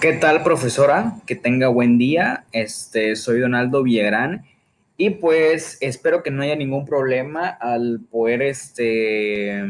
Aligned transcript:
¿Qué 0.00 0.12
tal, 0.12 0.44
profesora? 0.44 1.16
Que 1.26 1.34
tenga 1.34 1.66
buen 1.66 1.98
día. 1.98 2.44
Este, 2.52 3.16
soy 3.16 3.40
Donaldo 3.40 3.82
Villagrán 3.82 4.44
y 4.96 5.10
pues 5.10 5.76
espero 5.80 6.22
que 6.22 6.30
no 6.30 6.42
haya 6.42 6.54
ningún 6.54 6.86
problema 6.86 7.48
al 7.48 8.02
poder 8.08 8.42
este 8.42 9.60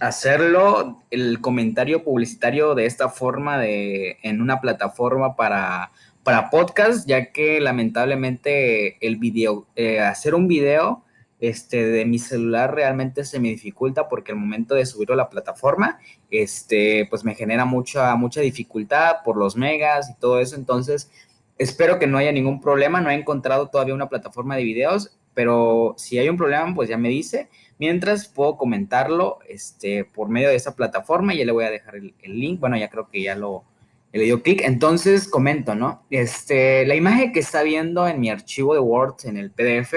hacerlo 0.00 1.04
el 1.12 1.40
comentario 1.40 2.02
publicitario 2.02 2.74
de 2.74 2.86
esta 2.86 3.10
forma 3.10 3.60
de 3.60 4.18
en 4.24 4.42
una 4.42 4.60
plataforma 4.60 5.36
para 5.36 5.92
para 6.24 6.50
podcast, 6.50 7.08
ya 7.08 7.30
que 7.30 7.60
lamentablemente 7.60 8.96
el 9.06 9.18
video 9.18 9.68
eh, 9.76 10.00
hacer 10.00 10.34
un 10.34 10.48
video 10.48 11.04
este, 11.40 11.86
de 11.86 12.04
mi 12.04 12.18
celular 12.18 12.74
realmente 12.74 13.24
se 13.24 13.40
me 13.40 13.48
dificulta 13.48 14.08
porque 14.08 14.32
el 14.32 14.38
momento 14.38 14.74
de 14.74 14.84
subirlo 14.84 15.14
a 15.14 15.16
la 15.16 15.30
plataforma, 15.30 15.98
este, 16.30 17.06
pues 17.08 17.24
me 17.24 17.34
genera 17.34 17.64
mucha, 17.64 18.14
mucha 18.16 18.40
dificultad 18.42 19.16
por 19.24 19.36
los 19.36 19.56
megas 19.56 20.10
y 20.10 20.14
todo 20.20 20.40
eso. 20.40 20.56
Entonces, 20.56 21.10
espero 21.58 21.98
que 21.98 22.06
no 22.06 22.18
haya 22.18 22.32
ningún 22.32 22.60
problema. 22.60 23.00
No 23.00 23.10
he 23.10 23.14
encontrado 23.14 23.68
todavía 23.68 23.94
una 23.94 24.08
plataforma 24.08 24.56
de 24.56 24.64
videos, 24.64 25.16
pero 25.32 25.94
si 25.96 26.18
hay 26.18 26.28
un 26.28 26.36
problema, 26.36 26.74
pues 26.74 26.88
ya 26.88 26.98
me 26.98 27.08
dice. 27.08 27.48
Mientras 27.78 28.28
puedo 28.28 28.58
comentarlo 28.58 29.38
este, 29.48 30.04
por 30.04 30.28
medio 30.28 30.50
de 30.50 30.56
esa 30.56 30.76
plataforma, 30.76 31.34
ya 31.34 31.46
le 31.46 31.52
voy 31.52 31.64
a 31.64 31.70
dejar 31.70 31.96
el, 31.96 32.14
link. 32.22 32.60
Bueno, 32.60 32.76
ya 32.76 32.90
creo 32.90 33.08
que 33.08 33.22
ya 33.22 33.34
lo, 33.34 33.64
le 34.12 34.24
dio 34.24 34.42
clic. 34.42 34.60
Entonces 34.62 35.26
comento, 35.26 35.74
¿no? 35.74 36.02
Este, 36.10 36.84
la 36.84 36.94
imagen 36.94 37.32
que 37.32 37.40
está 37.40 37.62
viendo 37.62 38.06
en 38.06 38.20
mi 38.20 38.28
archivo 38.28 38.74
de 38.74 38.80
Word, 38.80 39.14
en 39.24 39.38
el 39.38 39.50
PDF, 39.50 39.94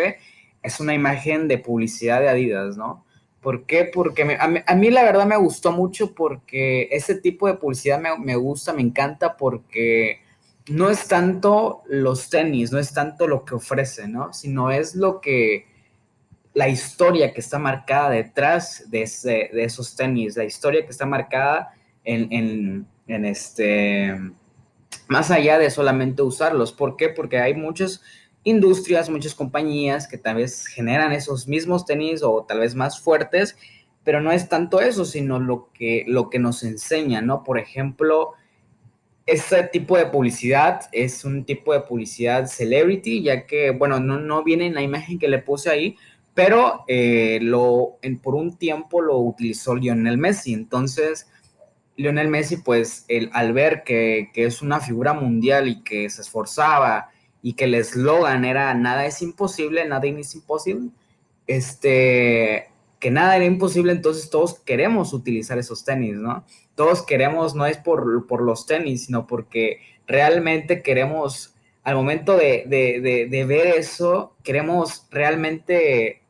es 0.63 0.79
una 0.79 0.93
imagen 0.93 1.47
de 1.47 1.57
publicidad 1.57 2.21
de 2.21 2.29
Adidas, 2.29 2.77
¿no? 2.77 3.05
¿Por 3.41 3.65
qué? 3.65 3.83
Porque 3.93 4.37
a, 4.39 4.75
mí, 4.75 4.89
la 4.89 5.03
verdad 5.03 5.25
me 5.25 5.35
gustó 5.35 5.73
mucho 5.73 6.15
porque 6.15 6.87
ese 6.91 7.15
tipo 7.15 7.47
de 7.47 7.55
publicidad 7.55 7.99
me, 7.99 8.35
gusta, 8.37 8.71
me 8.71 8.81
encanta 8.81 9.35
porque 9.35 10.21
no 10.69 10.89
es 10.89 11.09
tanto 11.09 11.83
los 11.87 12.29
tenis, 12.29 12.71
no 12.71 12.79
es 12.79 12.93
tanto 12.93 13.27
lo 13.27 13.43
que 13.43 13.55
ofrece, 13.55 14.07
¿no? 14.07 14.31
Sino 14.31 14.71
es 14.71 14.95
lo 14.95 15.19
que, 15.19 15.67
la 16.53 16.69
historia 16.69 17.33
que 17.33 17.41
está 17.41 17.59
marcada 17.59 18.11
detrás 18.11 18.89
de, 18.89 18.99
de 19.51 19.63
esos 19.65 19.93
tenis, 19.97 20.37
la 20.37 20.45
historia 20.45 20.85
que 20.85 20.91
está 20.91 21.05
marcada 21.05 21.73
en, 22.05 22.87
en 23.07 23.25
este, 23.25 24.17
más 25.07 25.31
allá 25.31 25.57
de 25.57 25.69
solamente 25.69 26.21
usarlos. 26.21 26.71
¿Por 26.71 26.95
qué? 26.95 27.09
Porque 27.09 27.39
hay 27.39 27.53
muchos 27.53 28.01
industrias, 28.43 29.09
muchas 29.09 29.35
compañías 29.35 30.07
que 30.07 30.17
tal 30.17 30.35
vez 30.35 30.65
generan 30.65 31.11
esos 31.11 31.47
mismos 31.47 31.85
tenis 31.85 32.23
o 32.23 32.43
tal 32.43 32.59
vez 32.59 32.75
más 32.75 32.99
fuertes, 32.99 33.55
pero 34.03 34.21
no 34.21 34.31
es 34.31 34.49
tanto 34.49 34.81
eso, 34.81 35.05
sino 35.05 35.39
lo 35.39 35.69
que, 35.73 36.03
lo 36.07 36.29
que 36.29 36.39
nos 36.39 36.63
enseña, 36.63 37.21
¿no? 37.21 37.43
Por 37.43 37.57
ejemplo, 37.57 38.33
este 39.25 39.63
tipo 39.63 39.97
de 39.97 40.07
publicidad 40.07 40.81
es 40.91 41.23
un 41.23 41.45
tipo 41.45 41.73
de 41.73 41.81
publicidad 41.81 42.47
celebrity, 42.47 43.23
ya 43.23 43.45
que, 43.45 43.71
bueno, 43.71 43.99
no, 43.99 44.19
no 44.19 44.43
viene 44.43 44.65
en 44.65 44.75
la 44.75 44.81
imagen 44.81 45.19
que 45.19 45.29
le 45.29 45.39
puse 45.39 45.69
ahí, 45.69 45.95
pero 46.33 46.83
eh, 46.87 47.39
lo, 47.41 47.97
en, 48.01 48.19
por 48.19 48.35
un 48.35 48.57
tiempo 48.57 49.01
lo 49.01 49.17
utilizó 49.19 49.75
Lionel 49.75 50.17
Messi. 50.17 50.53
Entonces, 50.53 51.29
Lionel 51.95 52.27
Messi, 52.27 52.57
pues, 52.57 53.05
el, 53.07 53.29
al 53.33 53.53
ver 53.53 53.83
que, 53.83 54.31
que 54.33 54.45
es 54.45 54.61
una 54.61 54.81
figura 54.81 55.13
mundial 55.13 55.69
y 55.69 55.81
que 55.83 56.09
se 56.09 56.21
esforzaba, 56.21 57.09
y 57.43 57.53
que 57.53 57.65
el 57.65 57.75
eslogan 57.75 58.45
era 58.45 58.73
nada 58.73 59.05
es 59.05 59.21
imposible, 59.21 59.85
nada 59.85 60.07
es 60.07 60.33
imposible, 60.33 60.89
este, 61.45 62.69
que 62.99 63.11
nada 63.11 63.35
era 63.35 63.43
imposible, 63.43 63.91
entonces 63.91 64.29
todos 64.29 64.59
queremos 64.61 65.11
utilizar 65.11 65.59
esos 65.59 65.83
tenis, 65.83 66.15
¿no? 66.15 66.45
Todos 66.73 67.03
queremos, 67.05 67.53
no 67.53 67.65
es 67.65 67.77
por, 67.77 68.25
por 68.27 68.41
los 68.41 68.65
tenis, 68.65 69.05
sino 69.05 69.27
porque 69.27 69.81
realmente 70.07 70.81
queremos, 70.81 71.53
al 71.83 71.95
momento 71.95 72.37
de, 72.37 72.63
de, 72.65 73.27
de, 73.29 73.45
ver 73.45 73.67
eso, 73.75 74.37
queremos 74.41 75.05
realmente 75.11 76.21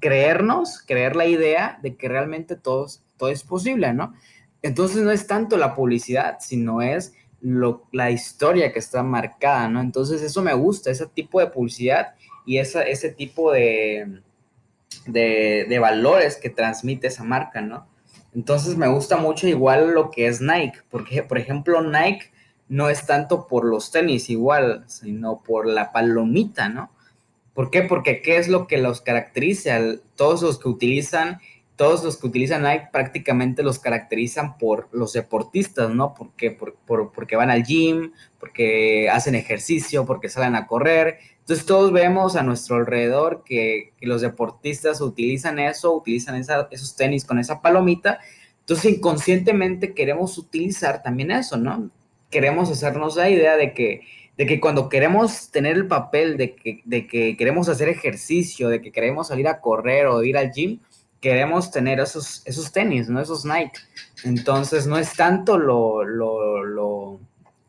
creernos, 0.00 0.84
creer 0.86 1.16
la 1.16 1.24
idea 1.24 1.78
de 1.82 1.96
que 1.96 2.08
realmente 2.08 2.56
todo 2.56 2.86
es 3.30 3.42
posible, 3.42 3.94
¿no? 3.94 4.12
Entonces 4.60 5.02
no 5.02 5.12
es 5.12 5.26
tanto 5.26 5.56
la 5.56 5.74
publicidad, 5.74 6.36
sino 6.40 6.82
es 6.82 7.14
la 7.42 8.10
historia 8.10 8.72
que 8.72 8.78
está 8.78 9.02
marcada, 9.02 9.68
¿no? 9.68 9.80
Entonces 9.80 10.22
eso 10.22 10.42
me 10.42 10.54
gusta, 10.54 10.90
ese 10.90 11.06
tipo 11.06 11.40
de 11.40 11.48
publicidad 11.48 12.14
y 12.46 12.58
esa, 12.58 12.82
ese 12.82 13.10
tipo 13.10 13.52
de, 13.52 14.20
de, 15.06 15.78
valores 15.80 16.36
que 16.36 16.50
transmite 16.50 17.08
esa 17.08 17.24
marca, 17.24 17.60
¿no? 17.60 17.86
Entonces 18.34 18.76
me 18.76 18.88
gusta 18.88 19.16
mucho 19.16 19.48
igual 19.48 19.92
lo 19.92 20.10
que 20.10 20.26
es 20.26 20.40
Nike, 20.40 20.78
porque 20.90 21.22
por 21.22 21.38
ejemplo 21.38 21.82
Nike 21.82 22.30
no 22.68 22.88
es 22.88 23.06
tanto 23.06 23.46
por 23.46 23.64
los 23.64 23.90
tenis 23.90 24.30
igual, 24.30 24.84
sino 24.86 25.42
por 25.42 25.66
la 25.66 25.92
palomita, 25.92 26.68
¿no? 26.68 26.90
¿Por 27.54 27.70
qué? 27.70 27.82
Porque 27.82 28.22
¿qué 28.22 28.38
es 28.38 28.48
lo 28.48 28.66
que 28.66 28.78
los 28.78 29.02
caracteriza? 29.02 29.78
Todos 30.16 30.42
los 30.42 30.58
que 30.58 30.68
utilizan 30.68 31.40
todos 31.76 32.04
los 32.04 32.16
que 32.18 32.26
utilizan 32.26 32.62
Nike 32.62 32.88
prácticamente 32.92 33.62
los 33.62 33.78
caracterizan 33.78 34.58
por 34.58 34.88
los 34.92 35.14
deportistas, 35.14 35.90
¿no? 35.90 36.14
Porque, 36.14 36.50
por, 36.50 36.76
porque 37.12 37.36
van 37.36 37.50
al 37.50 37.64
gym, 37.64 38.12
porque 38.38 39.08
hacen 39.10 39.34
ejercicio, 39.34 40.04
porque 40.04 40.28
salen 40.28 40.54
a 40.54 40.66
correr. 40.66 41.18
Entonces 41.40 41.66
todos 41.66 41.92
vemos 41.92 42.36
a 42.36 42.42
nuestro 42.42 42.76
alrededor 42.76 43.42
que, 43.44 43.92
los 44.00 44.20
deportistas 44.20 45.00
utilizan 45.00 45.58
eso, 45.58 45.94
utilizan 45.94 46.36
esos 46.70 46.96
tenis 46.96 47.24
con 47.24 47.38
esa 47.38 47.62
palomita. 47.62 48.20
Entonces 48.60 48.92
inconscientemente 48.92 49.94
queremos 49.94 50.38
utilizar 50.38 51.02
también 51.02 51.30
eso, 51.30 51.56
¿no? 51.56 51.90
Queremos 52.30 52.70
hacernos 52.70 53.16
la 53.16 53.28
idea 53.28 53.56
de 53.56 53.72
que, 53.74 54.02
de 54.36 54.46
que 54.46 54.60
cuando 54.60 54.88
queremos 54.88 55.50
tener 55.50 55.76
el 55.76 55.88
papel 55.88 56.36
de 56.36 56.54
que, 56.54 56.80
de 56.84 57.06
que 57.06 57.36
queremos 57.36 57.68
hacer 57.68 57.88
ejercicio, 57.88 58.68
de 58.68 58.80
que 58.80 58.92
queremos 58.92 59.28
salir 59.28 59.48
a 59.48 59.60
correr 59.60 60.06
o 60.06 60.22
ir 60.22 60.36
al 60.36 60.52
gym, 60.52 60.78
queremos 61.22 61.70
tener 61.70 62.00
esos, 62.00 62.42
esos 62.44 62.72
tenis, 62.72 63.08
¿no? 63.08 63.20
Esos 63.20 63.44
Nike. 63.44 63.80
Entonces, 64.24 64.86
no 64.86 64.98
es 64.98 65.14
tanto 65.14 65.56
lo, 65.56 66.02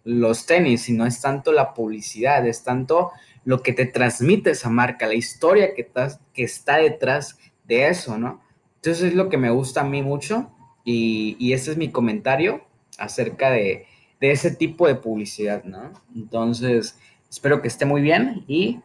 los 0.03 0.46
tenis, 0.46 0.81
sino 0.81 1.06
es 1.06 1.22
tanto 1.22 1.53
la 1.53 1.74
publicidad, 1.74 2.46
es 2.47 2.64
tanto 2.64 3.12
lo 3.46 3.62
que 3.62 3.72
te 3.72 3.86
transmite 3.86 4.50
esa 4.50 4.69
marca, 4.69 5.06
la 5.06 5.14
historia 5.14 5.75
que, 5.75 5.88
está 6.36 6.78
detrás 6.78 7.38
de 7.66 7.88
eso, 7.88 8.18
¿no? 8.18 8.41
Entonces, 8.78 9.03
es 9.03 9.14
lo 9.14 9.30
que 9.30 9.38
me 9.38 9.52
gusta 9.52 9.81
a 9.81 9.85
mí 9.85 10.02
mucho 10.02 10.52
y, 10.84 11.38
y 11.40 11.53
ese 11.53 11.72
es 11.72 11.78
mi 11.78 11.91
comentario 11.91 12.66
acerca 12.97 13.52
de, 13.52 13.85
de 14.20 14.31
ese 14.31 14.50
tipo 14.50 14.88
de 14.88 14.96
publicidad, 14.96 15.64
¿no? 15.64 15.94
Entonces, 16.16 16.97
espero 17.30 17.62
que 17.62 17.68
esté 17.68 17.85
muy 17.85 18.02
bien 18.02 18.44
y 18.47 18.80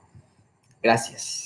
gracias. 0.83 1.37